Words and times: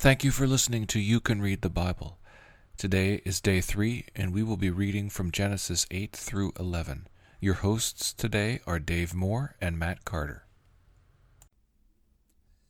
Thank 0.00 0.24
you 0.24 0.30
for 0.30 0.46
listening 0.46 0.86
to 0.86 0.98
You 0.98 1.20
Can 1.20 1.42
Read 1.42 1.60
the 1.60 1.68
Bible. 1.68 2.18
Today 2.78 3.20
is 3.26 3.38
day 3.38 3.60
three, 3.60 4.06
and 4.16 4.32
we 4.32 4.42
will 4.42 4.56
be 4.56 4.70
reading 4.70 5.10
from 5.10 5.30
Genesis 5.30 5.86
8 5.90 6.16
through 6.16 6.54
11. 6.58 7.06
Your 7.38 7.56
hosts 7.56 8.14
today 8.14 8.60
are 8.66 8.78
Dave 8.78 9.12
Moore 9.12 9.56
and 9.60 9.78
Matt 9.78 10.06
Carter. 10.06 10.46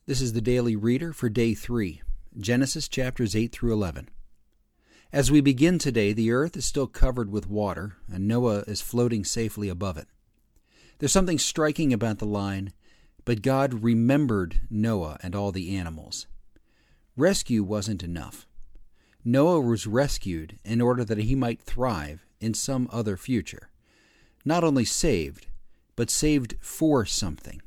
This 0.07 0.19
is 0.19 0.33
the 0.33 0.41
Daily 0.41 0.75
Reader 0.75 1.13
for 1.13 1.29
day 1.29 1.53
three, 1.53 2.01
Genesis 2.37 2.89
chapters 2.89 3.33
8 3.33 3.53
through 3.53 3.71
11. 3.71 4.09
As 5.13 5.31
we 5.31 5.39
begin 5.39 5.79
today, 5.79 6.11
the 6.11 6.33
earth 6.33 6.57
is 6.57 6.65
still 6.65 6.85
covered 6.85 7.31
with 7.31 7.49
water, 7.49 7.95
and 8.11 8.27
Noah 8.27 8.65
is 8.67 8.81
floating 8.81 9.23
safely 9.23 9.69
above 9.69 9.95
it. 9.95 10.09
There's 10.99 11.13
something 11.13 11.39
striking 11.39 11.93
about 11.93 12.19
the 12.19 12.25
line, 12.25 12.73
but 13.23 13.41
God 13.41 13.85
remembered 13.85 14.59
Noah 14.69 15.17
and 15.23 15.33
all 15.33 15.53
the 15.53 15.77
animals. 15.77 16.27
Rescue 17.17 17.63
wasn't 17.63 18.03
enough. 18.03 18.47
Noah 19.23 19.59
was 19.59 19.85
rescued 19.85 20.57
in 20.63 20.81
order 20.81 21.03
that 21.03 21.17
he 21.17 21.35
might 21.35 21.61
thrive 21.61 22.25
in 22.39 22.53
some 22.53 22.87
other 22.91 23.17
future. 23.17 23.69
Not 24.45 24.63
only 24.63 24.85
saved, 24.85 25.47
but 25.95 26.09
saved 26.09 26.55
for 26.61 27.05
something. 27.05 27.61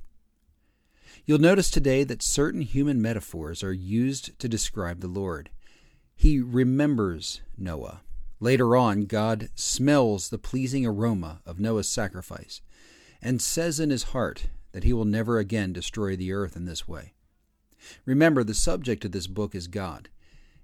You'll 1.26 1.38
notice 1.38 1.70
today 1.70 2.04
that 2.04 2.22
certain 2.22 2.62
human 2.62 3.00
metaphors 3.00 3.62
are 3.62 3.72
used 3.72 4.38
to 4.40 4.48
describe 4.48 5.00
the 5.00 5.08
Lord. 5.08 5.50
He 6.16 6.40
remembers 6.40 7.40
Noah. 7.56 8.00
Later 8.40 8.76
on, 8.76 9.04
God 9.06 9.48
smells 9.54 10.28
the 10.28 10.38
pleasing 10.38 10.84
aroma 10.84 11.40
of 11.46 11.60
Noah's 11.60 11.88
sacrifice 11.88 12.60
and 13.22 13.40
says 13.40 13.80
in 13.80 13.90
his 13.90 14.02
heart 14.04 14.48
that 14.72 14.84
he 14.84 14.92
will 14.92 15.04
never 15.04 15.38
again 15.38 15.72
destroy 15.72 16.16
the 16.16 16.32
earth 16.32 16.56
in 16.56 16.64
this 16.64 16.88
way. 16.88 17.14
Remember, 18.04 18.44
the 18.44 18.54
subject 18.54 19.04
of 19.04 19.12
this 19.12 19.26
book 19.26 19.54
is 19.54 19.66
God, 19.66 20.08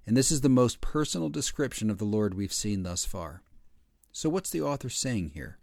and 0.05 0.15
this 0.15 0.31
is 0.31 0.41
the 0.41 0.49
most 0.49 0.81
personal 0.81 1.29
description 1.29 1.89
of 1.89 1.97
the 1.97 2.05
Lord 2.05 2.33
we've 2.33 2.53
seen 2.53 2.83
thus 2.83 3.05
far. 3.05 3.43
So, 4.11 4.29
what's 4.29 4.49
the 4.49 4.61
author 4.61 4.89
saying 4.89 5.31
here? 5.33 5.57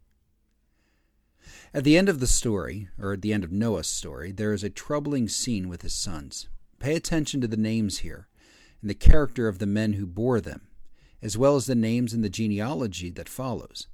At 1.72 1.84
the 1.84 1.96
end 1.96 2.08
of 2.08 2.20
the 2.20 2.26
story, 2.26 2.88
or 2.98 3.12
at 3.12 3.22
the 3.22 3.32
end 3.32 3.44
of 3.44 3.52
Noah's 3.52 3.86
story, 3.86 4.32
there 4.32 4.52
is 4.52 4.64
a 4.64 4.70
troubling 4.70 5.28
scene 5.28 5.68
with 5.68 5.82
his 5.82 5.94
sons. 5.94 6.48
Pay 6.78 6.94
attention 6.94 7.40
to 7.40 7.48
the 7.48 7.56
names 7.56 7.98
here 7.98 8.28
and 8.80 8.88
the 8.88 8.94
character 8.94 9.48
of 9.48 9.58
the 9.58 9.66
men 9.66 9.94
who 9.94 10.06
bore 10.06 10.40
them, 10.40 10.68
as 11.20 11.36
well 11.36 11.56
as 11.56 11.66
the 11.66 11.74
names 11.74 12.14
in 12.14 12.22
the 12.22 12.28
genealogy 12.28 13.10
that 13.10 13.28
follows. 13.28 13.86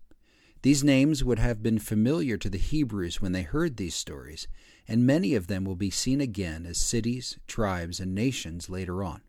These 0.65 0.83
names 0.83 1.23
would 1.23 1.39
have 1.39 1.63
been 1.63 1.79
familiar 1.79 2.39
to 2.39 2.49
the 2.49 2.57
Hebrews 2.57 3.21
when 3.21 3.33
they 3.33 3.43
heard 3.43 3.77
these 3.77 3.95
stories, 3.95 4.49
and 4.89 5.05
many 5.05 5.35
of 5.35 5.47
them 5.47 5.67
will 5.67 5.77
be 5.77 5.91
seen 5.91 6.23
again 6.23 6.65
as 6.65 6.79
cities, 6.79 7.39
tribes, 7.47 8.01
and 8.01 8.15
nations 8.15 8.71
later 8.71 9.05
on. 9.05 9.21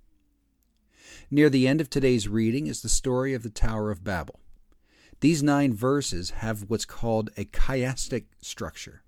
Near 1.30 1.50
the 1.50 1.68
end 1.68 1.82
of 1.82 1.90
today's 1.90 2.30
reading 2.30 2.68
is 2.68 2.82
the 2.82 2.88
story 2.88 3.34
of 3.34 3.44
the 3.44 3.50
Tower 3.50 3.92
of 3.92 4.02
Babel. 4.02 4.40
These 5.20 5.44
nine 5.44 5.74
verses 5.74 6.30
have 6.30 6.70
what's 6.70 6.86
called 6.86 7.32
a 7.36 7.44
chiastic 7.44 8.28
structure. 8.42 9.04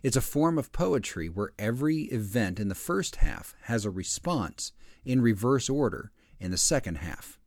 It's 0.00 0.16
a 0.16 0.20
form 0.20 0.58
of 0.58 0.70
poetry 0.70 1.28
where 1.28 1.50
every 1.58 2.02
event 2.02 2.60
in 2.60 2.68
the 2.68 2.76
first 2.76 3.16
half 3.16 3.56
has 3.62 3.84
a 3.84 3.90
response 3.90 4.70
in 5.04 5.20
reverse 5.20 5.68
order 5.68 6.12
in 6.38 6.52
the 6.52 6.56
second 6.56 6.98
half. 6.98 7.40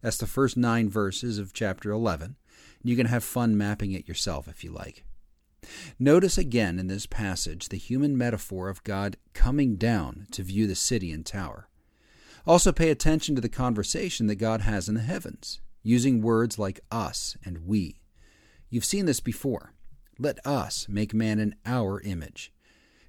That's 0.00 0.18
the 0.18 0.28
first 0.28 0.56
nine 0.56 0.88
verses 0.88 1.40
of 1.40 1.52
chapter 1.52 1.90
11. 1.90 2.36
You 2.82 2.96
can 2.96 3.06
have 3.06 3.24
fun 3.24 3.56
mapping 3.56 3.92
it 3.92 4.08
yourself 4.08 4.48
if 4.48 4.62
you 4.62 4.70
like. 4.70 5.04
Notice 5.98 6.38
again 6.38 6.78
in 6.78 6.86
this 6.86 7.06
passage 7.06 7.68
the 7.68 7.76
human 7.76 8.16
metaphor 8.16 8.68
of 8.68 8.84
God 8.84 9.16
coming 9.34 9.76
down 9.76 10.26
to 10.32 10.42
view 10.42 10.66
the 10.66 10.74
city 10.74 11.10
and 11.10 11.24
tower. 11.26 11.68
Also, 12.46 12.70
pay 12.70 12.90
attention 12.90 13.34
to 13.34 13.40
the 13.40 13.48
conversation 13.48 14.28
that 14.28 14.36
God 14.36 14.60
has 14.60 14.88
in 14.88 14.94
the 14.94 15.00
heavens, 15.00 15.60
using 15.82 16.22
words 16.22 16.58
like 16.58 16.80
us 16.92 17.36
and 17.44 17.66
we. 17.66 18.00
You've 18.70 18.84
seen 18.84 19.06
this 19.06 19.20
before. 19.20 19.72
Let 20.18 20.44
us 20.46 20.86
make 20.88 21.12
man 21.12 21.40
in 21.40 21.56
our 21.66 22.00
image. 22.02 22.52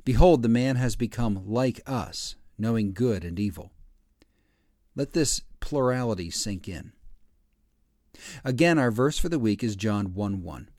Behold, 0.04 0.42
the 0.42 0.50
man 0.50 0.76
has 0.78 0.96
become 0.96 1.44
like 1.46 1.82
us, 1.86 2.36
knowing 2.58 2.94
good 2.94 3.24
and 3.24 3.40
evil. 3.40 3.72
Let 4.96 5.14
this 5.14 5.42
plurality 5.60 6.32
sink 6.32 6.68
in. 6.68 6.94
Again, 8.44 8.78
our 8.80 8.92
verse 8.92 9.18
for 9.18 9.30
the 9.30 9.40
week 9.40 9.64
is 9.64 9.76
John 9.76 10.14
1 10.14 10.42
1. 10.42 10.70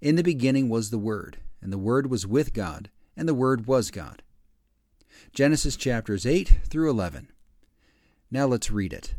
In 0.00 0.16
the 0.16 0.22
beginning 0.22 0.68
was 0.68 0.90
the 0.90 0.98
Word, 0.98 1.38
and 1.60 1.72
the 1.72 1.78
Word 1.78 2.10
was 2.10 2.26
with 2.26 2.52
God, 2.52 2.90
and 3.16 3.28
the 3.28 3.34
Word 3.34 3.66
was 3.66 3.90
God. 3.90 4.22
Genesis 5.32 5.76
chapters 5.76 6.26
8 6.26 6.60
through 6.68 6.90
11. 6.90 7.28
Now 8.30 8.46
let's 8.46 8.70
read 8.70 8.92
it. 8.92 9.14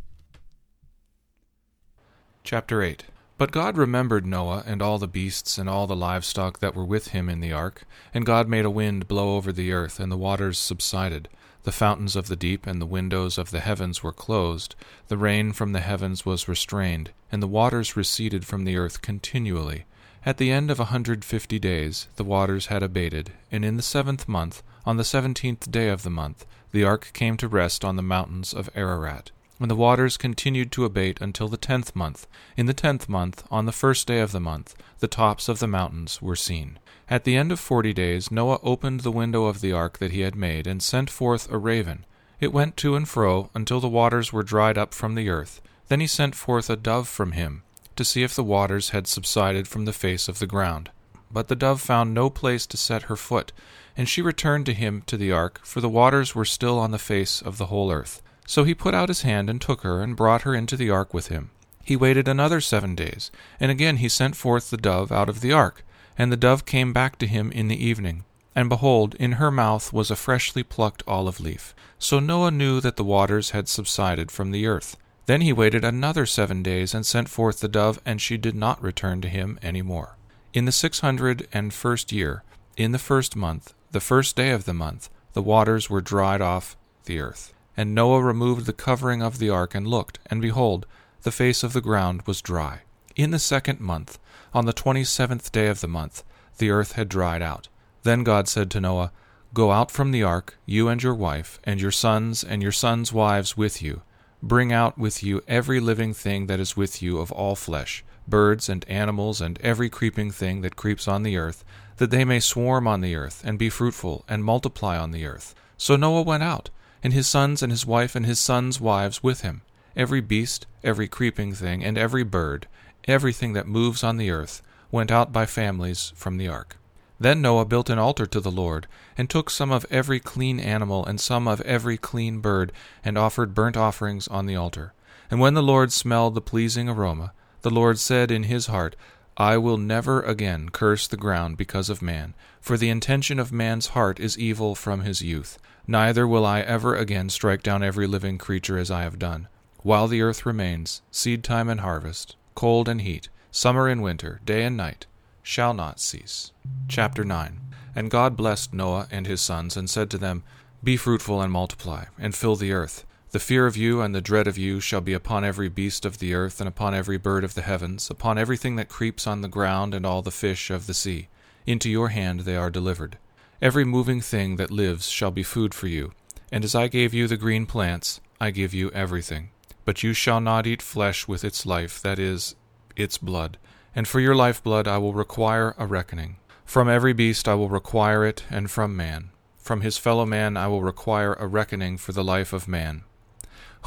Chapter 2.44 2.82
8 2.82 3.06
But 3.38 3.52
God 3.52 3.78
remembered 3.78 4.26
Noah 4.26 4.64
and 4.66 4.82
all 4.82 5.00
the 5.00 5.08
beasts 5.08 5.58
and 5.58 5.70
all 5.70 5.88
the 5.88 5.96
livestock 5.96 6.60
that 6.60 6.76
were 6.76 6.84
with 6.86 7.10
him 7.10 7.30
in 7.30 7.40
the 7.40 7.54
ark, 7.54 7.86
and 8.14 8.26
God 8.26 8.50
made 8.50 8.66
a 8.66 8.70
wind 8.70 9.08
blow 9.08 9.38
over 9.38 9.52
the 9.52 9.72
earth, 9.72 10.00
and 10.00 10.12
the 10.12 10.18
waters 10.18 10.58
subsided. 10.58 11.30
The 11.64 11.72
fountains 11.72 12.16
of 12.16 12.28
the 12.28 12.36
deep 12.36 12.68
and 12.68 12.82
the 12.82 12.86
windows 12.86 13.38
of 13.38 13.52
the 13.52 13.62
heavens 13.62 14.04
were 14.04 14.12
closed, 14.12 14.76
the 15.08 15.18
rain 15.18 15.54
from 15.54 15.72
the 15.72 15.80
heavens 15.80 16.26
was 16.26 16.48
restrained, 16.48 17.12
and 17.32 17.42
the 17.42 17.48
waters 17.48 17.96
receded 17.96 18.46
from 18.46 18.66
the 18.66 18.78
earth 18.78 19.02
continually. 19.02 19.86
At 20.26 20.38
the 20.38 20.52
end 20.52 20.70
of 20.72 20.80
a 20.80 20.86
hundred 20.86 21.24
fifty 21.26 21.60
days 21.60 22.08
the 22.18 22.24
waters 22.24 22.68
had 22.68 22.84
abated, 22.84 23.32
and 23.52 23.64
in 23.64 23.78
the 23.78 23.84
seventh 23.84 24.28
month, 24.28 24.62
on 24.86 24.98
the 24.98 25.04
seventeenth 25.04 25.72
day 25.72 25.90
of 25.90 26.04
the 26.04 26.10
month, 26.10 26.46
the 26.72 26.84
ark 26.84 27.12
came 27.14 27.38
to 27.38 27.48
rest 27.48 27.86
on 27.86 27.96
the 27.96 28.02
mountains 28.02 28.54
of 28.54 28.70
Ararat. 28.76 29.32
And 29.60 29.70
the 29.70 29.76
waters 29.76 30.18
continued 30.18 30.72
to 30.74 30.86
abate 30.86 31.22
until 31.22 31.48
the 31.48 31.58
tenth 31.58 31.96
month. 31.96 32.28
In 32.58 32.66
the 32.66 32.74
tenth 32.74 33.08
month, 33.08 33.44
on 33.52 33.66
the 33.66 33.72
first 33.72 34.08
day 34.08 34.20
of 34.20 34.32
the 34.32 34.40
month, 34.40 34.76
the 35.00 35.08
tops 35.08 35.48
of 35.48 35.60
the 35.60 35.68
mountains 35.68 36.22
were 36.22 36.36
seen. 36.36 36.80
At 37.10 37.24
the 37.24 37.38
end 37.38 37.52
of 37.52 37.60
forty 37.60 37.94
days, 37.94 38.32
Noah 38.32 38.60
opened 38.64 39.02
the 39.02 39.12
window 39.12 39.46
of 39.46 39.62
the 39.62 39.72
ark 39.72 40.00
that 40.00 40.12
he 40.12 40.22
had 40.22 40.36
made, 40.36 40.66
and 40.66 40.82
sent 40.82 41.10
forth 41.10 41.52
a 41.52 41.58
raven. 41.58 42.06
It 42.40 42.52
went 42.52 42.76
to 42.78 42.96
and 42.96 43.08
fro 43.08 43.52
until 43.54 43.80
the 43.80 43.88
waters 43.88 44.34
were 44.34 44.44
dried 44.44 44.78
up 44.78 44.94
from 44.94 45.14
the 45.16 45.30
earth. 45.30 45.62
Then 45.88 46.00
he 46.00 46.08
sent 46.08 46.34
forth 46.34 46.70
a 46.70 46.76
dove 46.76 47.08
from 47.08 47.34
him 47.34 47.62
to 47.96 48.04
see 48.04 48.24
if 48.24 48.36
the 48.36 48.44
waters 48.44 48.90
had 48.90 49.06
subsided 49.06 49.68
from 49.68 49.86
the 49.86 49.94
face 49.94 50.28
of 50.28 50.40
the 50.40 50.48
ground. 50.48 50.90
But 51.32 51.48
the 51.48 51.56
dove 51.56 51.80
found 51.80 52.14
no 52.14 52.32
place 52.32 52.66
to 52.66 52.78
set 52.78 53.04
her 53.04 53.16
foot, 53.16 53.52
and 53.96 54.10
she 54.10 54.22
returned 54.22 54.66
to 54.66 54.74
him 54.74 55.04
to 55.06 55.16
the 55.16 55.32
ark, 55.32 55.62
for 55.64 55.80
the 55.80 55.90
waters 55.90 56.34
were 56.34 56.46
still 56.46 56.80
on 56.80 56.90
the 56.90 56.98
face 56.98 57.40
of 57.40 57.60
the 57.60 57.68
whole 57.68 57.92
earth. 57.92 58.23
So 58.46 58.64
he 58.64 58.74
put 58.74 58.94
out 58.94 59.10
his 59.10 59.22
hand 59.22 59.50
and 59.50 59.62
took 59.62 59.82
her, 59.82 60.02
and 60.02 60.16
brought 60.16 60.42
her 60.42 60.54
into 60.54 60.76
the 60.76 60.90
ark 60.90 61.14
with 61.14 61.28
him. 61.28 61.52
He 61.84 61.96
waited 61.96 62.28
another 62.28 62.62
seven 62.62 62.96
days, 62.96 63.32
and 63.60 63.72
again 63.72 63.98
he 63.98 64.10
sent 64.10 64.36
forth 64.36 64.70
the 64.70 64.78
dove 64.78 65.12
out 65.12 65.30
of 65.30 65.42
the 65.42 65.54
ark. 65.54 65.86
And 66.18 66.32
the 66.32 66.38
dove 66.38 66.66
came 66.66 66.94
back 66.94 67.18
to 67.20 67.28
him 67.28 67.52
in 67.52 67.70
the 67.70 67.84
evening. 67.84 68.24
And 68.56 68.70
behold, 68.70 69.16
in 69.16 69.34
her 69.34 69.50
mouth 69.50 69.92
was 69.92 70.12
a 70.12 70.16
freshly 70.16 70.62
plucked 70.62 71.02
olive 71.08 71.40
leaf. 71.40 71.74
So 71.98 72.20
Noah 72.20 72.52
knew 72.52 72.80
that 72.82 72.98
the 72.98 73.04
waters 73.04 73.50
had 73.50 73.68
subsided 73.68 74.30
from 74.30 74.52
the 74.52 74.68
earth. 74.68 74.96
Then 75.26 75.42
he 75.42 75.52
waited 75.52 75.84
another 75.84 76.26
seven 76.26 76.62
days, 76.62 76.94
and 76.94 77.06
sent 77.06 77.30
forth 77.30 77.62
the 77.62 77.68
dove, 77.68 78.00
and 78.06 78.22
she 78.22 78.38
did 78.38 78.56
not 78.56 78.82
return 78.84 79.22
to 79.22 79.30
him 79.30 79.58
any 79.64 79.82
more. 79.82 80.18
In 80.54 80.66
the 80.66 80.72
six 80.72 81.00
hundred 81.00 81.48
and 81.52 81.74
first 81.74 82.12
year, 82.12 82.44
in 82.78 82.92
the 82.92 83.00
first 83.00 83.36
month, 83.36 83.74
the 83.92 84.00
first 84.00 84.36
day 84.36 84.52
of 84.52 84.66
the 84.66 84.74
month, 84.74 85.10
the 85.34 85.42
waters 85.42 85.90
were 85.90 86.02
dried 86.02 86.42
off 86.42 86.78
the 87.06 87.20
earth. 87.20 87.54
And 87.76 87.96
Noah 87.96 88.22
removed 88.22 88.66
the 88.66 88.74
covering 88.74 89.22
of 89.22 89.40
the 89.40 89.50
ark, 89.50 89.74
and 89.74 89.88
looked, 89.88 90.20
and 90.28 90.42
behold, 90.42 90.86
the 91.24 91.32
face 91.32 91.64
of 91.64 91.74
the 91.74 91.82
ground 91.82 92.24
was 92.28 92.42
dry. 92.42 92.82
In 93.16 93.32
the 93.32 93.40
second 93.40 93.80
month, 93.80 94.20
on 94.54 94.66
the 94.66 94.74
twenty 94.74 95.04
seventh 95.04 95.52
day 95.52 95.68
of 95.68 95.82
the 95.82 95.88
month, 95.88 96.24
the 96.58 96.70
earth 96.70 96.94
had 96.94 97.10
dried 97.10 97.42
out. 97.42 97.68
Then 98.04 98.24
God 98.24 98.48
said 98.48 98.70
to 98.72 98.82
Noah, 98.82 99.12
Go 99.54 99.72
out 99.72 99.92
from 99.92 100.12
the 100.12 100.24
ark, 100.24 100.58
you 100.66 100.88
and 100.88 101.02
your 101.02 101.16
wife, 101.16 101.60
and 101.64 101.80
your 101.80 101.92
sons 101.92 102.44
and 102.44 102.62
your 102.62 102.72
sons' 102.72 103.14
wives 103.14 103.56
with 103.56 103.82
you 103.82 104.02
Bring 104.44 104.74
out 104.74 104.98
with 104.98 105.24
you 105.24 105.42
every 105.48 105.80
living 105.80 106.14
thing 106.14 106.48
that 106.48 106.60
is 106.60 106.76
with 106.76 107.02
you 107.02 107.20
of 107.20 107.32
all 107.32 107.56
flesh, 107.56 108.04
birds 108.28 108.68
and 108.68 108.84
animals, 108.90 109.40
and 109.40 109.58
every 109.62 109.90
creeping 109.90 110.32
thing 110.32 110.60
that 110.60 110.76
creeps 110.76 111.08
on 111.08 111.24
the 111.24 111.38
earth, 111.38 111.64
that 111.96 112.12
they 112.12 112.26
may 112.26 112.42
swarm 112.42 112.86
on 112.86 113.00
the 113.00 113.16
earth, 113.16 113.42
and 113.46 113.58
be 113.58 113.70
fruitful, 113.70 114.26
and 114.28 114.44
multiply 114.44 114.98
on 114.98 115.12
the 115.12 115.26
earth. 115.26 115.56
So 115.78 115.96
Noah 115.96 116.24
went 116.24 116.44
out, 116.44 116.70
and 117.04 117.14
his 117.14 117.28
sons 117.28 117.62
and 117.62 117.72
his 117.72 117.86
wife 117.86 118.16
and 118.16 118.26
his 118.26 118.40
sons' 118.40 118.80
wives 118.80 119.22
with 119.22 119.42
him, 119.42 119.62
every 119.96 120.22
beast, 120.22 120.66
every 120.84 121.08
creeping 121.08 121.54
thing, 121.54 121.84
and 121.84 121.98
every 121.98 122.24
bird, 122.24 122.68
everything 123.06 123.54
that 123.54 123.68
moves 123.68 124.04
on 124.04 124.18
the 124.18 124.32
earth, 124.32 124.62
went 124.90 125.12
out 125.12 125.34
by 125.34 125.46
families 125.46 126.14
from 126.16 126.38
the 126.38 126.48
ark. 126.48 126.78
Then 127.20 127.42
Noah 127.42 127.66
built 127.66 127.90
an 127.90 128.00
altar 128.00 128.26
to 128.26 128.40
the 128.40 128.52
Lord, 128.52 128.88
and 129.18 129.30
took 129.30 129.50
some 129.50 129.72
of 129.72 129.86
every 129.90 130.20
clean 130.20 130.60
animal 130.60 131.06
and 131.06 131.20
some 131.20 131.48
of 131.48 131.62
every 131.62 131.98
clean 131.98 132.40
bird, 132.40 132.72
and 133.04 133.18
offered 133.18 133.54
burnt 133.54 133.78
offerings 133.78 134.28
on 134.28 134.46
the 134.46 134.56
altar. 134.56 134.94
And 135.30 135.40
when 135.40 135.54
the 135.54 135.64
Lord 135.64 135.92
smelled 135.92 136.36
the 136.36 136.42
pleasing 136.42 136.90
aroma, 136.90 137.34
the 137.62 137.70
Lord 137.70 137.98
said 137.98 138.30
in 138.30 138.44
his 138.44 138.68
heart, 138.68 138.96
I 139.38 139.58
will 139.58 139.78
never 139.78 140.22
again 140.22 140.70
curse 140.70 141.08
the 141.08 141.18
ground 141.18 141.58
because 141.58 141.90
of 141.90 142.02
man, 142.02 142.36
for 142.62 142.78
the 142.78 142.90
intention 142.90 143.40
of 143.40 143.52
man's 143.52 143.88
heart 143.88 144.20
is 144.20 144.38
evil 144.38 144.76
from 144.76 145.02
his 145.02 145.22
youth. 145.22 145.58
Neither 145.88 146.28
will 146.28 146.46
I 146.46 146.62
ever 146.62 146.96
again 146.96 147.30
strike 147.30 147.64
down 147.64 147.84
every 147.84 148.08
living 148.08 148.38
creature 148.38 148.78
as 148.78 148.92
I 148.92 149.02
have 149.02 149.20
done. 149.20 149.48
While 149.82 150.08
the 150.08 150.22
earth 150.22 150.46
remains, 150.46 151.02
seed 151.12 151.44
time 151.44 151.68
and 151.68 151.82
harvest, 151.82 152.36
cold 152.56 152.88
and 152.88 153.02
heat, 153.02 153.30
summer 153.52 153.88
and 153.88 154.02
winter, 154.02 154.40
day 154.46 154.64
and 154.64 154.78
night, 154.78 155.08
shall 155.42 155.74
not 155.74 156.00
cease. 156.00 156.52
Chapter 156.88 157.24
9 157.24 157.60
And 157.96 158.12
God 158.12 158.38
blessed 158.38 158.74
Noah 158.74 159.08
and 159.12 159.28
his 159.28 159.42
sons, 159.42 159.76
and 159.76 159.90
said 159.90 160.10
to 160.12 160.18
them, 160.18 160.44
Be 160.84 160.96
fruitful 160.96 161.42
and 161.42 161.52
multiply, 161.52 162.06
and 162.18 162.34
fill 162.34 162.56
the 162.56 162.72
earth. 162.72 163.04
The 163.34 163.40
fear 163.40 163.66
of 163.66 163.76
you 163.76 164.00
and 164.00 164.14
the 164.14 164.22
dread 164.22 164.46
of 164.46 164.60
you 164.60 164.80
shall 164.80 165.02
be 165.02 165.14
upon 165.14 165.44
every 165.44 165.68
beast 165.68 166.06
of 166.06 166.20
the 166.20 166.36
earth, 166.36 166.62
and 166.62 166.68
upon 166.68 166.94
every 166.94 167.18
bird 167.18 167.44
of 167.44 167.56
the 167.56 167.64
heavens, 167.64 168.12
upon 168.12 168.38
everything 168.38 168.76
that 168.76 168.90
creeps 168.90 169.26
on 169.26 169.42
the 169.42 169.48
ground, 169.48 169.96
and 169.96 170.06
all 170.06 170.22
the 170.22 170.30
fish 170.30 170.70
of 170.70 170.86
the 170.86 170.94
sea. 170.94 171.30
Into 171.66 171.90
your 171.90 172.10
hand 172.10 172.42
they 172.42 172.56
are 172.56 172.70
delivered. 172.70 173.18
Every 173.60 173.86
moving 173.86 174.22
thing 174.22 174.58
that 174.58 174.70
lives 174.70 175.10
shall 175.10 175.32
be 175.32 175.42
food 175.42 175.74
for 175.74 175.88
you. 175.88 176.12
And 176.52 176.64
as 176.64 176.76
I 176.76 176.88
gave 176.88 177.12
you 177.12 177.28
the 177.28 177.36
green 177.36 177.66
plants, 177.66 178.22
I 178.40 178.52
give 178.52 178.72
you 178.72 178.92
everything. 178.92 179.50
But 179.84 180.04
you 180.04 180.14
shall 180.14 180.40
not 180.40 180.68
eat 180.68 180.84
flesh 180.84 181.28
with 181.28 181.44
its 181.44 181.66
life, 181.66 182.00
that 182.04 182.20
is, 182.20 182.54
its 182.96 183.18
blood. 183.18 183.58
And 183.96 184.08
for 184.08 184.20
your 184.20 184.36
lifeblood 184.36 184.88
I 184.88 185.00
will 185.00 185.14
require 185.14 185.74
a 185.80 185.88
reckoning. 185.88 186.36
From 186.66 186.88
every 186.88 187.14
beast 187.14 187.48
I 187.48 187.56
will 187.56 187.70
require 187.70 188.28
it, 188.28 188.44
and 188.52 188.70
from 188.70 188.96
man. 188.96 189.32
From 189.58 189.82
his 189.82 189.98
fellow 189.98 190.28
man 190.28 190.56
I 190.56 190.68
will 190.68 190.84
require 190.84 191.34
a 191.34 191.48
reckoning 191.48 191.98
for 191.98 192.12
the 192.12 192.24
life 192.24 192.54
of 192.54 192.68
man. 192.68 193.06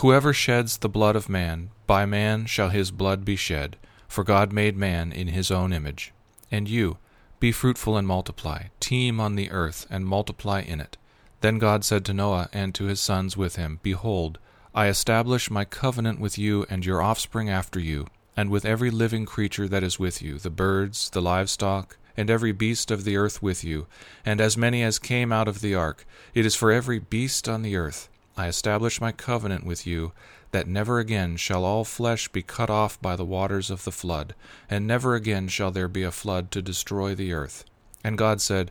Whoever 0.00 0.34
sheds 0.34 0.76
the 0.76 0.90
blood 0.90 1.16
of 1.16 1.30
man, 1.30 1.70
by 1.86 2.04
man 2.04 2.44
shall 2.44 2.68
his 2.68 2.90
blood 2.90 3.24
be 3.24 3.34
shed, 3.34 3.78
for 4.06 4.24
God 4.24 4.52
made 4.52 4.76
man 4.76 5.10
in 5.10 5.28
his 5.28 5.50
own 5.50 5.72
image. 5.72 6.12
And 6.50 6.68
you, 6.68 6.98
be 7.40 7.50
fruitful 7.50 7.96
and 7.96 8.06
multiply, 8.06 8.64
teem 8.78 9.20
on 9.20 9.36
the 9.36 9.50
earth, 9.50 9.86
and 9.88 10.06
multiply 10.06 10.60
in 10.60 10.80
it. 10.80 10.98
Then 11.40 11.58
God 11.58 11.82
said 11.82 12.04
to 12.04 12.14
Noah 12.14 12.50
and 12.52 12.74
to 12.74 12.84
his 12.84 13.00
sons 13.00 13.38
with 13.38 13.56
him, 13.56 13.80
Behold, 13.82 14.38
I 14.74 14.88
establish 14.88 15.50
my 15.50 15.64
covenant 15.64 16.20
with 16.20 16.36
you 16.36 16.66
and 16.68 16.84
your 16.84 17.00
offspring 17.00 17.48
after 17.48 17.80
you, 17.80 18.06
and 18.36 18.50
with 18.50 18.66
every 18.66 18.90
living 18.90 19.24
creature 19.24 19.66
that 19.66 19.82
is 19.82 19.98
with 19.98 20.20
you, 20.20 20.38
the 20.38 20.50
birds, 20.50 21.08
the 21.08 21.22
livestock, 21.22 21.96
and 22.18 22.28
every 22.28 22.52
beast 22.52 22.90
of 22.90 23.04
the 23.04 23.16
earth 23.16 23.42
with 23.42 23.64
you, 23.64 23.86
and 24.26 24.42
as 24.42 24.58
many 24.58 24.82
as 24.82 24.98
came 24.98 25.32
out 25.32 25.48
of 25.48 25.62
the 25.62 25.74
ark. 25.74 26.06
It 26.34 26.44
is 26.44 26.54
for 26.54 26.70
every 26.70 26.98
beast 26.98 27.48
on 27.48 27.62
the 27.62 27.76
earth. 27.76 28.10
I 28.36 28.48
establish 28.48 29.00
my 29.00 29.12
covenant 29.12 29.64
with 29.64 29.86
you, 29.86 30.12
that 30.52 30.68
never 30.68 30.98
again 30.98 31.36
shall 31.36 31.64
all 31.64 31.84
flesh 31.84 32.28
be 32.28 32.42
cut 32.42 32.70
off 32.70 33.00
by 33.00 33.16
the 33.16 33.24
waters 33.24 33.70
of 33.70 33.84
the 33.84 33.92
flood, 33.92 34.34
and 34.68 34.86
never 34.86 35.14
again 35.14 35.48
shall 35.48 35.70
there 35.70 35.88
be 35.88 36.02
a 36.02 36.12
flood 36.12 36.50
to 36.50 36.62
destroy 36.62 37.14
the 37.14 37.32
earth. 37.32 37.64
And 38.04 38.18
God 38.18 38.40
said, 38.40 38.70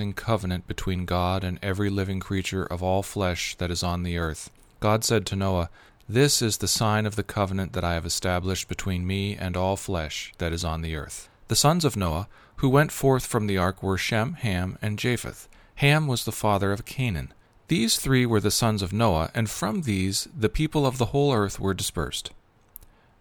covenant 0.11 0.67
between 0.67 1.05
God 1.05 1.43
and 1.43 1.59
every 1.61 1.89
living 1.89 2.19
creature 2.19 2.65
of 2.65 2.81
all 2.81 3.03
flesh 3.03 3.55
that 3.55 3.69
is 3.69 3.83
on 3.83 4.03
the 4.03 4.17
earth. 4.17 4.49
God 4.79 5.03
said 5.03 5.27
to 5.27 5.35
Noah, 5.35 5.69
This 6.09 6.41
is 6.41 6.57
the 6.57 6.67
sign 6.67 7.05
of 7.05 7.15
the 7.15 7.23
covenant 7.23 7.73
that 7.73 7.83
I 7.83 7.93
have 7.93 8.05
established 8.05 8.67
between 8.67 9.05
me 9.05 9.35
and 9.35 9.55
all 9.55 9.75
flesh 9.75 10.33
that 10.39 10.51
is 10.51 10.65
on 10.65 10.81
the 10.81 10.95
earth. 10.95 11.29
The 11.47 11.55
sons 11.55 11.85
of 11.85 11.95
Noah, 11.95 12.27
who 12.57 12.69
went 12.69 12.91
forth 12.91 13.27
from 13.27 13.45
the 13.45 13.57
ark, 13.57 13.83
were 13.83 13.97
Shem, 13.97 14.33
Ham, 14.33 14.77
and 14.81 14.97
Japheth. 14.97 15.47
Ham 15.75 16.07
was 16.07 16.25
the 16.25 16.31
father 16.31 16.71
of 16.71 16.85
Canaan. 16.85 17.33
These 17.67 17.97
three 17.97 18.25
were 18.25 18.41
the 18.41 18.51
sons 18.51 18.81
of 18.81 18.91
Noah, 18.91 19.31
and 19.35 19.49
from 19.49 19.83
these 19.83 20.27
the 20.35 20.49
people 20.49 20.85
of 20.85 20.97
the 20.97 21.07
whole 21.07 21.31
earth 21.31 21.59
were 21.59 21.73
dispersed. 21.75 22.31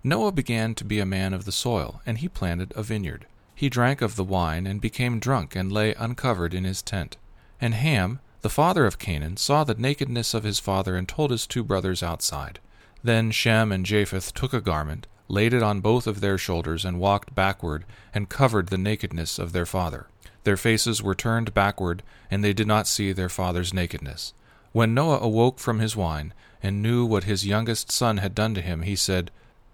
Noah 0.03 0.33
began 0.33 0.75
to 0.75 0.85
be 0.85 0.99
a 0.99 1.07
man 1.07 1.35
of 1.35 1.45
the 1.45 1.53
soil, 1.53 2.01
and 2.07 2.19
he 2.19 2.29
planted 2.29 2.73
a 2.75 2.83
vineyard. 2.83 3.27
He 3.55 3.69
drank 3.69 4.01
of 4.01 4.17
the 4.17 4.25
wine, 4.25 4.67
and 4.67 4.81
became 4.81 5.19
drunk, 5.19 5.55
and 5.55 5.71
lay 5.71 5.95
uncovered 5.95 6.55
in 6.55 6.65
his 6.65 6.83
tent. 6.83 7.17
And 7.61 7.75
Ham, 7.75 8.21
the 8.41 8.49
father 8.49 8.87
of 8.87 8.99
Canaan, 8.99 9.37
saw 9.37 9.65
the 9.65 9.75
nakedness 9.75 10.33
of 10.35 10.45
his 10.45 10.59
father, 10.59 10.97
and 10.97 11.09
told 11.09 11.31
his 11.31 11.47
two 11.47 11.63
brothers 11.63 12.03
outside. 12.03 12.59
Then 13.03 13.31
Shem 13.31 13.71
and 13.73 13.85
Japheth 13.85 14.33
took 14.35 14.53
a 14.53 14.61
garment, 14.61 15.07
laid 15.29 15.53
it 15.53 15.63
on 15.63 15.81
both 15.81 16.07
of 16.07 16.21
their 16.21 16.39
shoulders, 16.39 16.85
and 16.85 16.99
walked 16.99 17.35
backward, 17.35 17.85
and 18.15 18.29
covered 18.29 18.69
the 18.69 18.79
nakedness 18.79 19.39
of 19.39 19.53
their 19.53 19.67
father. 19.67 20.07
Their 20.45 20.57
faces 20.57 21.03
were 21.03 21.15
turned 21.15 21.55
backward, 21.55 22.03
and 22.31 22.43
they 22.43 22.53
did 22.53 22.67
not 22.67 22.87
see 22.87 23.13
their 23.13 23.29
father's 23.29 23.75
nakedness. 23.75 24.33
When 24.73 24.95
Noah 24.95 25.19
awoke 25.19 25.59
from 25.59 25.81
his 25.81 25.97
wine, 25.97 26.33
and 26.63 26.83
knew 26.83 27.05
what 27.05 27.25
his 27.25 27.47
youngest 27.47 27.91
son 27.91 28.19
had 28.19 28.35
done 28.35 28.55
to 28.55 28.61
him, 28.61 28.83
he 28.83 28.97
said, 28.97 29.31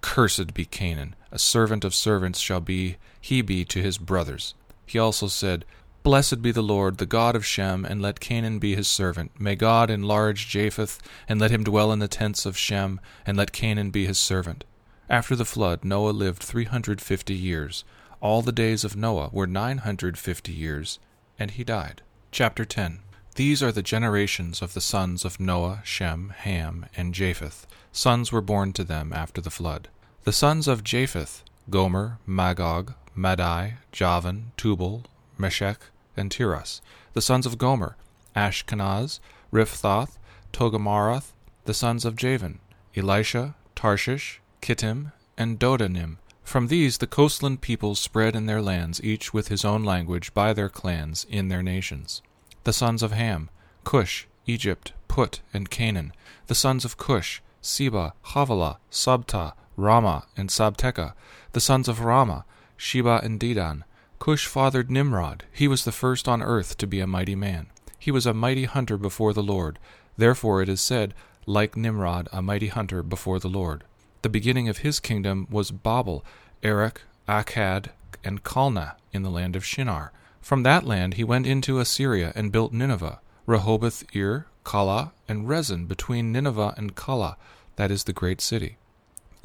Cursed 0.06 0.55
be 0.55 0.64
Canaan, 0.64 1.14
a 1.31 1.38
servant 1.38 1.85
of 1.85 1.94
servants 1.94 2.38
shall 2.38 2.61
be 2.61 2.97
he 3.20 3.43
be 3.43 3.64
to 3.67 3.82
his 3.82 3.99
brothers. 3.99 4.55
He 4.87 4.99
also 4.99 5.26
said, 5.26 5.67
Blessed 6.05 6.41
be 6.41 6.53
the 6.53 6.62
Lord, 6.62 6.97
the 6.97 7.05
God 7.06 7.37
of 7.37 7.44
Shem, 7.44 7.85
and 7.85 8.00
let 8.00 8.20
Canaan 8.20 8.58
be 8.58 8.76
his 8.76 8.88
servant. 8.88 9.32
May 9.38 9.56
God 9.56 9.91
enlarge 9.91 10.49
Japheth, 10.49 11.00
and 11.29 11.38
let 11.38 11.50
him 11.50 11.64
dwell 11.64 11.93
in 11.93 11.99
the 11.99 12.08
tents 12.08 12.47
of 12.47 12.56
Shem, 12.56 13.00
and 13.26 13.37
let 13.37 13.53
Canaan 13.53 13.91
be 13.91 14.06
his 14.06 14.19
servant. 14.19 14.64
After 15.11 15.37
the 15.37 15.44
flood, 15.44 15.85
Noah 15.85 16.12
lived 16.12 16.43
three 16.43 16.64
hundred 16.64 17.00
fifty 17.03 17.35
years. 17.35 17.85
All 18.23 18.41
the 18.41 18.53
days 18.53 18.85
of 18.85 18.97
Noah 18.97 19.29
were 19.32 19.47
nine 19.47 19.79
hundred 19.79 20.17
fifty 20.17 20.53
years, 20.53 20.99
and 21.38 21.50
he 21.50 21.64
died. 21.64 22.00
Chapter 22.31 22.64
10 22.64 23.00
these 23.35 23.62
are 23.62 23.73
the 23.73 23.82
generations 23.82 24.62
of 24.62 24.73
the 24.73 24.81
sons 24.81 25.23
of 25.23 25.38
Noah, 25.38 25.82
Shem, 25.85 26.32
Ham, 26.38 26.87
and 26.97 27.12
Japheth. 27.12 27.67
Sons 27.93 28.32
were 28.32 28.41
born 28.41 28.73
to 28.73 28.82
them 28.82 29.12
after 29.12 29.43
the 29.43 29.50
flood. 29.50 29.91
The 30.26 30.32
sons 30.32 30.67
of 30.67 30.82
Japheth, 30.82 31.44
Gomer, 31.70 32.19
Magog, 32.26 32.94
Madai, 33.14 33.75
Javan, 33.93 34.50
Tubal, 34.56 35.05
Meshech, 35.38 35.78
and 36.17 36.32
Tiras. 36.32 36.81
The 37.12 37.23
sons 37.23 37.46
of 37.46 37.58
Gomer, 37.58 37.96
Ashkenaz, 38.34 39.20
Riphath, 39.52 40.19
Togarmah. 40.52 41.31
The 41.67 41.74
sons 41.74 42.05
of 42.05 42.17
Javan, 42.17 42.58
Elisha, 42.96 43.55
Tarshish, 43.77 44.41
Kittim, 44.60 45.12
and 45.39 45.60
Dodanim. 45.60 46.17
From 46.43 46.67
these 46.67 46.98
the 46.98 47.06
coastland 47.06 47.60
peoples 47.60 48.01
spread 48.01 48.34
in 48.34 48.46
their 48.46 48.60
lands, 48.60 49.01
each 49.05 49.32
with 49.32 49.46
his 49.46 49.65
own 49.65 49.84
language, 49.84 50.34
by 50.34 50.53
their 50.53 50.69
clans, 50.69 51.24
in 51.31 51.46
their 51.46 51.62
nations. 51.62 52.20
The 52.65 52.72
sons 52.72 53.05
of 53.05 53.12
Ham, 53.12 53.48
Cush, 53.84 54.27
Egypt, 54.44 54.93
Put, 55.06 55.43
and 55.55 55.70
Canaan. 55.70 56.12
The 56.48 56.56
sons 56.56 56.84
of 56.84 56.96
Cush, 56.96 57.43
Seba, 57.62 58.12
Havilah, 58.24 58.79
Sabtah, 58.91 59.53
Raamah, 59.79 60.25
and 60.37 60.49
Sabteca. 60.49 61.13
The 61.53 61.61
sons 61.61 61.89
of 61.89 61.99
Raamah, 61.99 62.45
Sheba 62.77 63.21
and 63.23 63.39
Dedan. 63.39 63.83
Cush 64.19 64.47
fathered 64.47 64.91
Nimrod. 64.91 65.45
He 65.53 65.69
was 65.69 65.85
the 65.85 65.93
first 65.93 66.27
on 66.27 66.43
earth 66.43 66.79
to 66.79 66.87
be 66.87 67.01
a 67.01 67.06
mighty 67.06 67.35
man. 67.35 67.67
He 67.99 68.11
was 68.11 68.27
a 68.27 68.35
mighty 68.35 68.65
hunter 68.65 68.97
before 68.97 69.33
the 69.33 69.43
Lord. 69.43 69.79
Therefore 70.17 70.63
it 70.63 70.69
is 70.69 70.81
said, 70.81 71.15
like 71.45 71.77
Nimrod, 71.77 72.29
a 72.33 72.41
mighty 72.43 72.69
hunter 72.69 73.03
before 73.03 73.39
the 73.39 73.49
Lord. 73.49 73.85
The 74.23 74.29
beginning 74.29 74.69
of 74.69 74.79
his 74.79 75.01
kingdom 75.01 75.47
was 75.51 75.71
Babel, 75.71 76.25
Erech, 76.63 77.03
Akkad, 77.29 77.91
and 78.25 78.43
Calneh 78.43 78.95
in 79.13 79.23
the 79.23 79.31
land 79.31 79.55
of 79.55 79.65
Shinar. 79.65 80.13
From 80.41 80.63
that 80.63 80.85
land 80.85 81.15
he 81.15 81.25
went 81.25 81.47
into 81.47 81.79
Assyria 81.79 82.33
and 82.35 82.53
built 82.53 82.73
Nineveh, 82.73 83.21
Rehoboth 83.47 84.05
Ir, 84.15 84.47
Calah, 84.65 85.13
and 85.29 85.47
Resen 85.47 85.87
between 85.87 86.33
Nineveh 86.33 86.75
and 86.77 86.97
Calah, 86.97 87.37
that 87.77 87.91
is 87.91 88.05
the 88.05 88.13
great 88.13 88.41
city. 88.41 88.79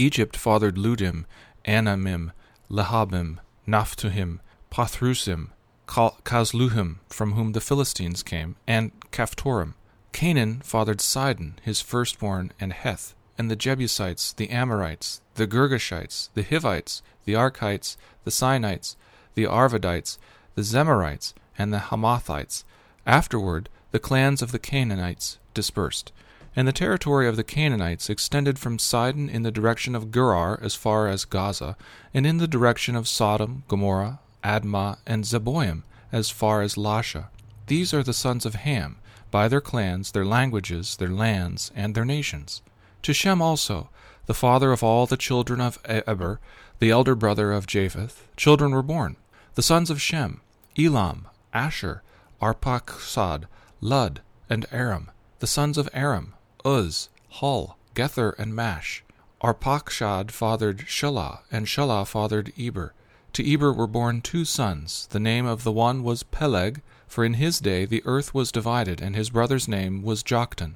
Egypt 0.02 0.36
fathered 0.36 0.78
Ludim, 0.78 1.26
Anamim, 1.64 2.32
Lehabim, 2.72 3.38
Naphtuhim, 3.68 4.40
Pathrusim, 4.72 5.50
Casluhim, 5.88 6.96
from 7.08 7.34
whom 7.34 7.52
the 7.52 7.62
Philistines 7.62 8.24
came, 8.24 8.56
and 8.66 8.92
Caphtorim. 9.12 9.76
Canaan 10.12 10.62
fathered 10.64 11.02
Sidon, 11.02 11.60
his 11.62 11.82
firstborn, 11.82 12.52
and 12.60 12.74
Heth, 12.74 13.14
and 13.38 13.52
the 13.52 13.56
Jebusites, 13.56 14.34
the 14.34 14.50
Amorites, 14.50 15.22
the 15.36 15.46
Girgashites, 15.46 16.30
the 16.34 16.44
Hivites, 16.44 17.04
the 17.26 17.36
Archites, 17.36 17.96
the 18.24 18.32
Sinites, 18.32 18.96
the 19.36 19.46
Arvadites, 19.46 20.18
the 20.56 20.64
Zemarites, 20.64 21.34
and 21.60 21.72
the 21.72 21.92
Hamathites. 21.92 22.64
Afterward, 23.06 23.70
the 23.92 24.00
clans 24.00 24.42
of 24.42 24.52
the 24.52 24.60
Canaanites 24.60 25.38
dispersed. 25.54 26.12
And 26.54 26.68
the 26.68 26.74
territory 26.74 27.28
of 27.30 27.38
the 27.38 27.46
Canaanites 27.46 28.10
extended 28.10 28.60
from 28.60 28.78
Sidon 28.78 29.30
in 29.30 29.44
the 29.44 29.52
direction 29.52 29.96
of 29.96 30.12
Gerar 30.12 30.60
as 30.62 30.76
far 30.76 31.08
as 31.08 31.24
Gaza, 31.24 31.78
and 32.14 32.26
in 32.26 32.38
the 32.38 32.48
direction 32.48 32.96
of 32.96 33.08
Sodom, 33.08 33.64
Gomorrah, 33.70 34.20
Admah, 34.44 34.98
and 35.08 35.24
Zeboiim 35.24 35.84
as 36.12 36.30
far 36.30 36.62
as 36.62 36.76
Lasha. 36.76 37.28
These 37.68 37.94
are 37.94 38.04
the 38.04 38.14
sons 38.14 38.46
of 38.46 38.56
Ham, 38.56 38.98
by 39.32 39.48
their 39.48 39.62
clans, 39.62 40.12
their 40.12 40.26
languages, 40.26 40.98
their 40.98 41.10
lands, 41.10 41.72
and 41.74 41.96
their 41.96 42.04
nations. 42.04 42.62
To 43.04 43.14
Shem 43.14 43.42
also, 43.42 43.90
the 44.26 44.34
father 44.34 44.74
of 44.74 44.84
all 44.84 45.06
the 45.06 45.16
children 45.16 45.62
of 45.62 45.80
Eber, 45.86 46.42
the 46.80 46.92
elder 46.92 47.16
brother 47.16 47.54
of 47.54 47.66
Japheth, 47.66 48.28
children 48.36 48.72
were 48.72 48.84
born. 48.84 49.16
The 49.56 49.62
sons 49.62 49.90
of 49.90 50.02
Shem, 50.02 50.42
Elam, 50.78 51.28
Asshur, 51.54 52.02
Arpachshad, 52.42 53.46
Lud, 53.80 54.22
and 54.50 54.66
Aram. 54.72 55.12
The 55.40 55.48
sons 55.48 55.78
of 55.78 55.90
Aram, 55.94 56.34
Uz, 56.66 57.10
Hul, 57.30 57.78
Gether, 57.94 58.32
and 58.32 58.56
Mash. 58.56 59.04
Arpachshad 59.44 60.30
fathered 60.32 60.80
Shelah, 60.88 61.40
and 61.52 61.66
Shelah 61.66 62.06
fathered 62.06 62.54
Eber. 62.60 62.94
To 63.34 63.54
Eber 63.54 63.74
were 63.74 63.88
born 63.88 64.22
two 64.22 64.46
sons. 64.46 65.08
The 65.12 65.20
name 65.20 65.46
of 65.46 65.64
the 65.64 65.72
one 65.72 66.04
was 66.04 66.24
Peleg, 66.24 66.82
for 67.08 67.26
in 67.26 67.36
his 67.36 67.60
day 67.60 67.86
the 67.86 68.04
earth 68.06 68.34
was 68.34 68.52
divided, 68.52 69.02
and 69.02 69.16
his 69.16 69.30
brother's 69.30 69.68
name 69.68 70.04
was 70.04 70.24
Joktan. 70.24 70.76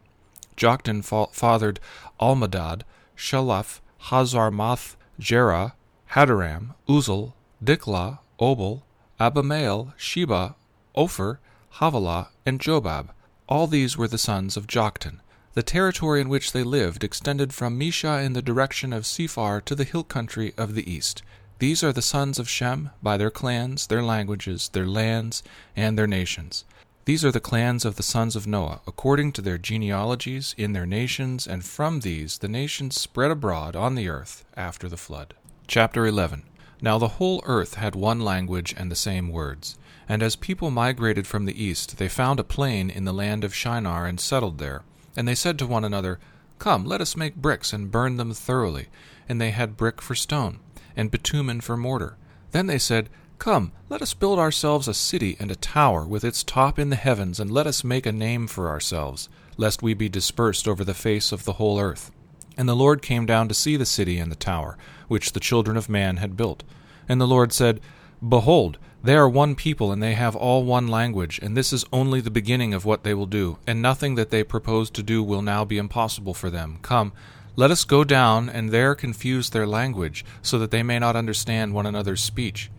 Joktan 0.57 1.03
fa- 1.03 1.27
fathered 1.31 1.79
Almodad, 2.19 2.81
Sheleph, 3.15 3.81
Hazarmaveth, 4.05 4.95
Jerah, 5.19 5.73
Hadoram, 6.11 6.75
Uzal, 6.87 7.33
Diklah, 7.63 8.19
Obal, 8.39 8.81
Abimael, 9.19 9.93
Sheba, 9.97 10.55
Ophir, 10.95 11.39
Havilah, 11.75 12.29
and 12.45 12.59
Jobab. 12.59 13.09
All 13.47 13.67
these 13.67 13.97
were 13.97 14.07
the 14.07 14.17
sons 14.17 14.57
of 14.57 14.67
Joktan. 14.67 15.19
The 15.55 15.63
territory 15.63 16.19
in 16.19 16.27
which 16.27 16.51
they 16.51 16.63
lived 16.63 17.01
extended 17.01 17.53
from 17.53 17.79
Mesha 17.79 18.21
in 18.21 18.33
the 18.33 18.41
direction 18.41 18.91
of 18.91 19.05
Sephar 19.05 19.61
to 19.61 19.73
the 19.73 19.85
hill 19.85 20.03
country 20.03 20.53
of 20.57 20.75
the 20.75 20.91
east. 20.91 21.23
These 21.59 21.81
are 21.81 21.93
the 21.93 22.01
sons 22.01 22.39
of 22.39 22.49
Shem 22.49 22.89
by 23.01 23.15
their 23.15 23.31
clans, 23.31 23.87
their 23.87 24.03
languages, 24.03 24.67
their 24.67 24.85
lands, 24.85 25.43
and 25.73 25.97
their 25.97 26.07
nations. 26.07 26.65
These 27.05 27.23
are 27.23 27.31
the 27.31 27.39
clans 27.39 27.85
of 27.85 27.95
the 27.95 28.03
sons 28.03 28.35
of 28.35 28.45
Noah, 28.45 28.81
according 28.85 29.31
to 29.31 29.41
their 29.41 29.57
genealogies, 29.57 30.53
in 30.57 30.73
their 30.73 30.85
nations, 30.85 31.47
and 31.47 31.63
from 31.63 32.01
these 32.01 32.39
the 32.39 32.49
nations 32.49 32.99
spread 32.99 33.31
abroad 33.31 33.77
on 33.77 33.95
the 33.95 34.09
earth 34.09 34.43
after 34.57 34.89
the 34.89 34.97
flood. 34.97 35.35
Chapter 35.67 36.05
11 36.05 36.43
Now 36.81 36.97
the 36.97 37.15
whole 37.15 37.41
earth 37.45 37.75
had 37.75 37.95
one 37.95 38.19
language 38.19 38.75
and 38.75 38.91
the 38.91 38.95
same 38.95 39.29
words. 39.29 39.77
And 40.09 40.21
as 40.21 40.35
people 40.35 40.69
migrated 40.69 41.25
from 41.25 41.45
the 41.45 41.63
east, 41.63 41.97
they 41.97 42.09
found 42.09 42.41
a 42.41 42.43
plain 42.43 42.89
in 42.89 43.05
the 43.05 43.13
land 43.13 43.45
of 43.45 43.55
Shinar 43.55 44.05
and 44.05 44.19
settled 44.19 44.57
there. 44.57 44.83
And 45.15 45.27
they 45.27 45.35
said 45.35 45.57
to 45.59 45.67
one 45.67 45.85
another, 45.85 46.19
Come, 46.59 46.85
let 46.85 47.01
us 47.01 47.17
make 47.17 47.35
bricks 47.35 47.73
and 47.73 47.91
burn 47.91 48.17
them 48.17 48.33
thoroughly. 48.33 48.87
And 49.27 49.39
they 49.39 49.51
had 49.51 49.77
brick 49.77 50.01
for 50.01 50.15
stone, 50.15 50.59
and 50.95 51.11
bitumen 51.11 51.61
for 51.61 51.77
mortar. 51.77 52.17
Then 52.51 52.67
they 52.67 52.77
said, 52.77 53.09
Come, 53.37 53.71
let 53.89 54.01
us 54.01 54.13
build 54.13 54.39
ourselves 54.39 54.87
a 54.87 54.93
city 54.93 55.35
and 55.39 55.51
a 55.51 55.55
tower 55.55 56.05
with 56.05 56.23
its 56.23 56.43
top 56.43 56.79
in 56.79 56.89
the 56.89 56.95
heavens, 56.95 57.39
and 57.39 57.51
let 57.51 57.67
us 57.67 57.83
make 57.83 58.05
a 58.05 58.11
name 58.11 58.47
for 58.47 58.69
ourselves, 58.69 59.27
lest 59.57 59.81
we 59.81 59.93
be 59.93 60.07
dispersed 60.09 60.67
over 60.67 60.83
the 60.83 60.93
face 60.93 61.31
of 61.31 61.43
the 61.43 61.53
whole 61.53 61.79
earth. 61.79 62.11
And 62.57 62.69
the 62.69 62.75
Lord 62.75 63.01
came 63.01 63.25
down 63.25 63.47
to 63.49 63.53
see 63.53 63.75
the 63.75 63.85
city 63.85 64.17
and 64.17 64.31
the 64.31 64.37
tower, 64.37 64.77
which 65.07 65.33
the 65.33 65.39
children 65.39 65.75
of 65.75 65.89
man 65.89 66.17
had 66.17 66.37
built. 66.37 66.63
And 67.09 67.19
the 67.19 67.27
Lord 67.27 67.51
said, 67.51 67.81
Behold, 68.27 68.77
they 69.03 69.15
are 69.15 69.29
one 69.29 69.55
people, 69.55 69.91
and 69.91 70.01
they 70.01 70.13
have 70.15 70.35
all 70.35 70.63
one 70.63 70.87
language, 70.87 71.39
and 71.41 71.55
this 71.55 71.71
is 71.71 71.85
only 71.93 72.21
the 72.21 72.31
beginning 72.31 72.73
of 72.73 72.85
what 72.85 73.03
they 73.03 73.13
will 73.13 73.27
do, 73.27 73.59
and 73.67 73.81
nothing 73.81 74.15
that 74.15 74.31
they 74.31 74.43
propose 74.43 74.89
to 74.91 75.03
do 75.03 75.21
will 75.21 75.43
now 75.43 75.63
be 75.63 75.77
impossible 75.77 76.33
for 76.33 76.49
them. 76.49 76.79
Come, 76.81 77.11
let 77.55 77.71
us 77.71 77.85
go 77.85 78.03
down 78.03 78.49
and 78.49 78.71
there 78.71 78.95
confuse 78.95 79.49
their 79.49 79.67
language, 79.67 80.25
so 80.41 80.57
that 80.59 80.71
they 80.71 80.83
may 80.83 80.97
not 80.97 81.15
understand 81.15 81.73
one 81.73 81.85
another's 81.85 82.21
speech. 82.21 82.71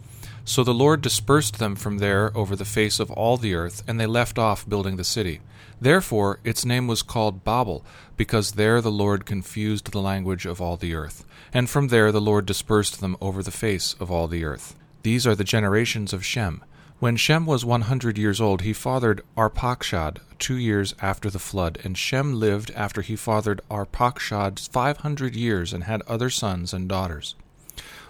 So 0.44 0.62
the 0.62 0.74
Lord 0.74 1.00
dispersed 1.00 1.58
them 1.58 1.76
from 1.76 1.98
there 1.98 2.36
over 2.36 2.54
the 2.54 2.64
face 2.64 3.00
of 3.00 3.10
all 3.10 3.36
the 3.36 3.54
earth, 3.54 3.82
and 3.88 3.98
they 3.98 4.06
left 4.06 4.38
off 4.38 4.68
building 4.68 4.96
the 4.96 5.04
city. 5.04 5.40
Therefore 5.80 6.40
its 6.44 6.64
name 6.64 6.86
was 6.86 7.02
called 7.02 7.44
Babel, 7.44 7.84
because 8.16 8.52
there 8.52 8.80
the 8.80 8.90
Lord 8.90 9.26
confused 9.26 9.92
the 9.92 10.00
language 10.00 10.46
of 10.46 10.60
all 10.60 10.76
the 10.76 10.94
earth. 10.94 11.24
And 11.52 11.70
from 11.70 11.88
there 11.88 12.12
the 12.12 12.20
Lord 12.20 12.46
dispersed 12.46 13.00
them 13.00 13.16
over 13.20 13.42
the 13.42 13.50
face 13.50 13.94
of 13.98 14.10
all 14.10 14.28
the 14.28 14.44
earth. 14.44 14.76
These 15.06 15.24
are 15.24 15.36
the 15.36 15.44
generations 15.44 16.12
of 16.12 16.24
Shem. 16.24 16.64
When 16.98 17.14
Shem 17.14 17.46
was 17.46 17.64
one 17.64 17.82
hundred 17.82 18.18
years 18.18 18.40
old, 18.40 18.62
he 18.62 18.72
fathered 18.72 19.22
Arpachshad 19.36 20.18
two 20.40 20.56
years 20.56 20.96
after 21.00 21.30
the 21.30 21.38
flood, 21.38 21.78
and 21.84 21.96
Shem 21.96 22.34
lived 22.34 22.72
after 22.74 23.02
he 23.02 23.14
fathered 23.14 23.60
Arpachshad 23.70 24.68
five 24.68 24.96
hundred 24.96 25.36
years 25.36 25.72
and 25.72 25.84
had 25.84 26.02
other 26.08 26.28
sons 26.28 26.72
and 26.72 26.88
daughters. 26.88 27.36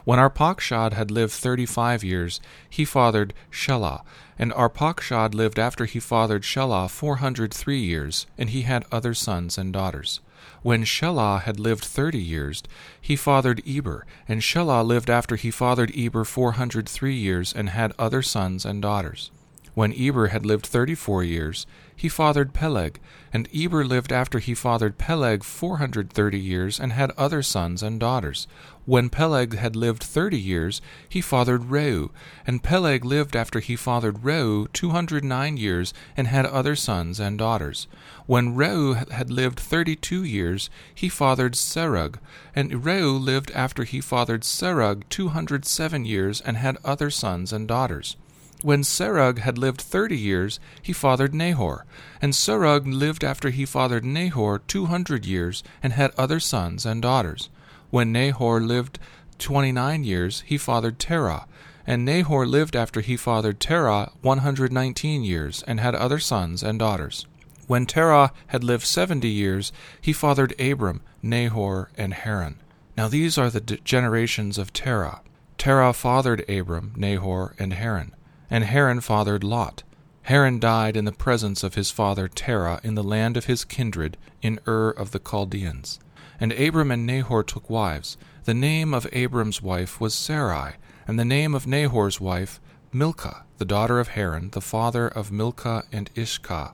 When 0.07 0.19
Arpachshad 0.19 0.95
had 0.95 1.11
lived 1.11 1.35
thirty 1.35 1.67
five 1.67 2.03
years, 2.03 2.41
he 2.71 2.87
fathered 2.87 3.35
Shelah, 3.53 4.03
and 4.38 4.50
Arpachshad 4.53 5.35
lived 5.35 5.59
after 5.59 5.85
he 5.85 6.00
fathered 6.00 6.45
Shelah 6.45 6.88
four 6.88 7.17
hundred 7.17 7.53
three 7.53 7.81
years, 7.81 8.26
and 8.38 8.49
he 8.49 8.62
had 8.62 8.87
other 8.91 9.12
sons 9.12 9.59
and 9.59 9.71
daughters. 9.71 10.21
When 10.62 10.85
Shelah 10.85 11.43
had 11.43 11.61
lived 11.61 11.85
thirty 11.85 12.23
years, 12.23 12.62
he 13.00 13.17
fathered 13.17 13.62
Eber, 13.67 14.07
and 14.29 14.41
Shelah 14.41 14.87
lived 14.87 15.11
after 15.11 15.37
he 15.37 15.50
fathered 15.50 15.93
Eber 15.97 16.25
four 16.25 16.53
hundred 16.53 16.88
three 16.88 17.17
years, 17.17 17.53
and 17.53 17.71
had 17.71 17.93
other 17.99 18.23
sons 18.23 18.65
and 18.65 18.83
daughters. 18.83 19.31
When 19.76 19.92
Eber 19.92 20.28
had 20.28 20.47
lived 20.47 20.64
thirty 20.64 20.95
four 20.95 21.23
years, 21.23 21.66
he 21.95 22.09
fathered 22.09 22.54
Peleg, 22.54 22.99
and 23.30 23.47
Eber 23.54 23.85
lived 23.85 24.11
after 24.11 24.38
he 24.38 24.54
fathered 24.54 24.97
Peleg 24.97 25.45
four 25.45 25.76
hundred 25.76 26.11
thirty 26.11 26.40
years, 26.40 26.80
and 26.80 26.95
had 26.95 27.11
other 27.18 27.42
sons 27.42 27.83
and 27.83 28.00
daughters. 28.00 28.49
When 28.87 29.11
Peleg 29.11 29.54
had 29.54 29.76
lived 29.76 30.02
thirty 30.02 30.40
years, 30.40 30.80
he 31.06 31.21
fathered 31.21 31.64
Reu, 31.64 32.09
and 32.47 32.62
Peleg 32.62 33.04
lived 33.04 33.37
after 33.37 33.61
he 33.61 33.76
fathered 33.76 34.23
Reu 34.23 34.73
two 34.73 34.92
hundred 34.92 35.25
nine 35.25 35.59
years, 35.59 35.92
and 36.16 36.26
had 36.26 36.47
other 36.47 36.75
sons 36.75 37.21
and 37.21 37.37
daughters. 37.37 37.87
When 38.25 38.56
Reu 38.56 39.11
had 39.11 39.30
lived 39.30 39.61
thirty 39.61 39.95
two 39.95 40.25
years, 40.25 40.71
he 40.95 41.11
fathered 41.11 41.52
Serug, 41.54 42.18
and 42.54 42.83
Reu 42.83 43.23
lived 43.23 43.50
after 43.50 43.85
he 43.85 44.00
fathered 44.00 44.40
Serug 44.40 45.02
two 45.11 45.28
hundred 45.28 45.66
seven 45.66 46.06
years, 46.06 46.40
and 46.40 46.56
had 46.56 46.78
other 46.83 47.11
sons 47.11 47.52
and 47.52 47.68
daughters. 47.68 48.16
When 48.63 48.83
Serug 48.83 49.39
had 49.39 49.59
lived 49.59 49.81
thirty 49.81 50.17
years, 50.17 50.59
he 50.81 50.93
fathered 50.93 51.35
Nahor, 51.35 51.85
and 52.23 52.33
Serug 52.33 52.87
lived 52.87 53.23
after 53.23 53.51
he 53.51 53.67
fathered 53.67 54.05
Nahor 54.05 54.61
two 54.61 54.87
hundred 54.87 55.27
years, 55.27 55.63
and 55.83 55.93
had 55.93 56.13
other 56.17 56.41
sons 56.41 56.87
and 56.87 57.03
daughters. 57.03 57.51
When 57.91 58.13
Nahor 58.13 58.61
lived 58.61 58.99
twenty 59.39 59.73
nine 59.73 60.05
years, 60.05 60.43
he 60.47 60.57
fathered 60.57 60.99
Terah, 60.99 61.47
and 61.87 62.05
Nahor 62.05 62.47
lived 62.47 62.75
after 62.75 63.03
he 63.03 63.17
fathered 63.17 63.61
Terah 63.61 64.11
one 64.23 64.39
hundred 64.39 64.73
nineteen 64.73 65.23
years, 65.23 65.63
and 65.67 65.79
had 65.79 65.95
other 65.95 66.19
sons 66.19 66.63
and 66.63 66.79
daughters. 66.79 67.27
When 67.67 67.85
Terah 67.85 68.33
had 68.49 68.65
lived 68.65 68.87
seventy 68.87 69.29
years, 69.29 69.71
he 70.01 70.13
fathered 70.13 70.59
Abram, 70.59 71.03
Nahor, 71.23 71.91
and 71.97 72.15
Haran. 72.15 72.59
Now 72.97 73.09
these 73.09 73.37
are 73.37 73.51
the 73.51 73.61
generations 73.61 74.57
of 74.57 74.73
Terah. 74.73 75.21
Terah 75.59 75.93
fathered 75.93 76.49
Abram, 76.49 76.95
Nahor, 76.97 77.55
and 77.59 77.75
Haran. 77.75 78.15
And 78.50 78.65
Haran 78.65 79.00
fathered 79.00 79.45
Lot. 79.45 79.83
Haran 80.23 80.59
died 80.59 80.97
in 80.97 81.05
the 81.05 81.12
presence 81.12 81.62
of 81.62 81.75
his 81.75 81.91
father 81.91 82.26
Terah 82.29 82.81
in 82.83 82.95
the 82.95 83.05
land 83.05 83.37
of 83.37 83.45
his 83.45 83.65
kindred, 83.65 84.17
in 84.43 84.59
Ur 84.67 84.91
of 84.91 85.12
the 85.12 85.21
Chaldeans. 85.21 86.00
And 86.41 86.53
Abram 86.53 86.91
and 86.91 87.07
Nahor 87.07 87.43
took 87.43 87.71
wives. 87.71 88.17
The 88.45 88.55
name 88.55 88.93
of 88.93 89.07
Abram's 89.12 89.62
wife 89.62 90.00
was 90.00 90.15
Sarai, 90.15 90.75
and 91.07 91.19
the 91.19 91.25
name 91.25 91.55
of 91.55 91.67
Nahor's 91.67 92.21
wife 92.21 92.61
Milcah, 92.93 93.45
the 93.59 93.65
daughter 93.65 94.00
of 94.00 94.09
Haran, 94.09 94.50
the 94.50 94.61
father 94.61 95.07
of 95.09 95.31
Milcah 95.33 95.85
and 95.93 96.11
Iscah. 96.15 96.73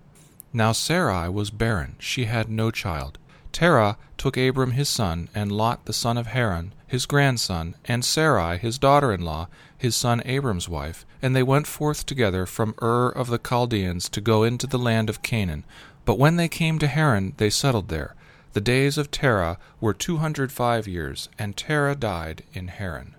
Now 0.52 0.72
Sarai 0.72 1.28
was 1.28 1.50
barren, 1.50 1.96
she 1.98 2.26
had 2.26 2.48
no 2.48 2.70
child. 2.70 3.18
Terah 3.52 3.96
took 4.16 4.36
Abram 4.36 4.72
his 4.72 4.88
son, 4.88 5.28
and 5.34 5.50
Lot 5.50 5.84
the 5.84 5.92
son 5.92 6.16
of 6.16 6.28
Haran, 6.28 6.72
his 6.92 7.06
grandson, 7.06 7.74
and 7.86 8.04
Sarai 8.04 8.58
his 8.58 8.76
daughter 8.76 9.14
in 9.14 9.22
law, 9.22 9.48
his 9.78 9.96
son 9.96 10.20
Abram's 10.26 10.68
wife, 10.68 11.06
and 11.22 11.34
they 11.34 11.42
went 11.42 11.66
forth 11.66 12.04
together 12.04 12.44
from 12.44 12.74
Ur 12.82 13.08
of 13.08 13.28
the 13.28 13.38
Chaldeans 13.38 14.10
to 14.10 14.20
go 14.20 14.42
into 14.42 14.66
the 14.66 14.78
land 14.78 15.08
of 15.08 15.22
Canaan. 15.22 15.64
But 16.04 16.18
when 16.18 16.36
they 16.36 16.48
came 16.48 16.78
to 16.80 16.86
Haran, 16.86 17.32
they 17.38 17.48
settled 17.48 17.88
there. 17.88 18.14
The 18.52 18.60
days 18.60 18.98
of 18.98 19.10
Terah 19.10 19.56
were 19.80 19.94
two 19.94 20.18
hundred 20.18 20.52
five 20.52 20.86
years, 20.86 21.30
and 21.38 21.56
Terah 21.56 21.94
died 21.94 22.42
in 22.52 22.68
Haran. 22.68 23.14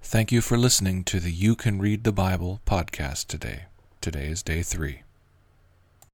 Thank 0.00 0.32
you 0.32 0.40
for 0.40 0.56
listening 0.56 1.04
to 1.04 1.20
the 1.20 1.30
You 1.30 1.56
Can 1.56 1.78
Read 1.78 2.04
the 2.04 2.12
Bible 2.12 2.62
podcast 2.64 3.26
today. 3.26 3.64
Today 4.00 4.28
is 4.28 4.42
day 4.42 4.62
three. 4.62 5.02